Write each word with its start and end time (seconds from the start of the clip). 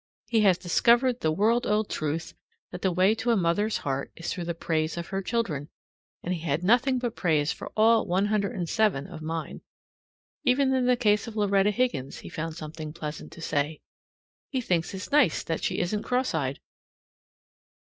He 0.25 0.41
has 0.41 0.57
discovered 0.57 1.19
the 1.19 1.31
world 1.31 1.67
old 1.67 1.87
truth 1.87 2.33
that 2.71 2.81
the 2.81 2.91
way 2.91 3.13
to 3.13 3.29
a 3.29 3.37
mother's 3.37 3.77
heart 3.85 4.11
is 4.15 4.33
through 4.33 4.51
praise 4.55 4.97
of 4.97 5.09
her 5.09 5.21
children, 5.21 5.69
and 6.23 6.33
he 6.33 6.39
had 6.39 6.63
nothing 6.63 6.97
but 6.97 7.15
praise 7.15 7.51
for 7.51 7.71
all 7.77 8.07
107 8.07 9.05
of 9.05 9.21
mine. 9.21 9.61
Even 10.43 10.73
in 10.73 10.87
the 10.87 10.97
case 10.97 11.27
of 11.27 11.35
Loretta 11.35 11.69
Higgins 11.69 12.21
he 12.21 12.29
found 12.29 12.55
something 12.55 12.93
pleasant 12.93 13.31
to 13.33 13.41
say. 13.41 13.79
He 14.49 14.59
thinks 14.59 14.91
it 14.95 15.11
nice 15.11 15.43
that 15.43 15.63
she 15.63 15.77
isn't 15.77 16.01
cross 16.01 16.33
eyed. 16.33 16.59